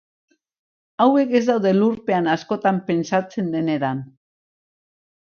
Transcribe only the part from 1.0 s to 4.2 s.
Hauek ez daude lurpean askotan pentsatzen den eran.